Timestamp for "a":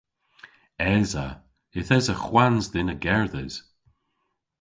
2.93-2.95